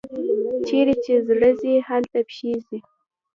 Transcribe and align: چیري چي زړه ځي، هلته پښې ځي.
چیري 0.65 0.95
چي 1.03 1.13
زړه 1.27 1.49
ځي، 1.61 1.73
هلته 1.87 2.17
پښې 2.27 2.51
ځي. 2.67 2.77